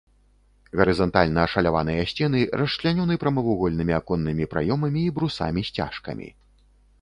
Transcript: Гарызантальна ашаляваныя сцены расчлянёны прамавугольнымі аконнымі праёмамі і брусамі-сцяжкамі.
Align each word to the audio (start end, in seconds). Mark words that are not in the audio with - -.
Гарызантальна 0.79 1.43
ашаляваныя 1.49 2.05
сцены 2.11 2.41
расчлянёны 2.61 3.19
прамавугольнымі 3.25 3.93
аконнымі 4.01 4.49
праёмамі 4.55 5.01
і 5.11 5.13
брусамі-сцяжкамі. 5.19 6.29